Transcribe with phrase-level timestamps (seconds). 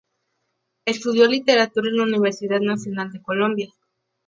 [0.85, 3.71] Estudió literatura en la Universidad Nacional de Colombia.